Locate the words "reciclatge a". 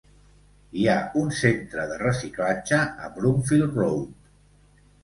2.05-3.13